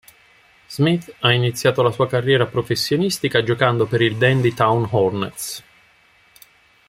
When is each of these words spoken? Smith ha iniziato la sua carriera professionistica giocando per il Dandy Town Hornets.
Smith 0.67 1.15
ha 1.19 1.31
iniziato 1.31 1.83
la 1.83 1.91
sua 1.91 2.07
carriera 2.07 2.47
professionistica 2.47 3.43
giocando 3.43 3.85
per 3.85 4.01
il 4.01 4.15
Dandy 4.17 4.51
Town 4.51 4.87
Hornets. 4.89 5.63